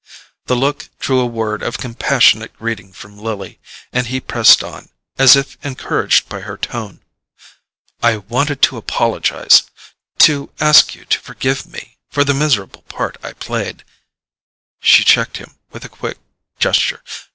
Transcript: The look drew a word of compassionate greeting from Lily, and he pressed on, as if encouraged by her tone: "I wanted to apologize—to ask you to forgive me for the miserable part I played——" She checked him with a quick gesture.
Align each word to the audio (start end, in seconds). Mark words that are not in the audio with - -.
The 0.47 0.55
look 0.55 0.89
drew 0.97 1.19
a 1.19 1.27
word 1.27 1.61
of 1.61 1.77
compassionate 1.77 2.57
greeting 2.57 2.91
from 2.91 3.19
Lily, 3.19 3.59
and 3.93 4.07
he 4.07 4.19
pressed 4.19 4.63
on, 4.63 4.89
as 5.19 5.35
if 5.35 5.63
encouraged 5.63 6.27
by 6.27 6.39
her 6.39 6.57
tone: 6.57 7.01
"I 8.01 8.17
wanted 8.17 8.63
to 8.63 8.77
apologize—to 8.77 10.49
ask 10.59 10.95
you 10.95 11.05
to 11.05 11.19
forgive 11.19 11.67
me 11.67 11.99
for 12.09 12.23
the 12.23 12.33
miserable 12.33 12.81
part 12.89 13.19
I 13.21 13.33
played——" 13.33 13.83
She 14.79 15.03
checked 15.03 15.37
him 15.37 15.59
with 15.69 15.85
a 15.85 15.89
quick 15.89 16.17
gesture. 16.57 17.03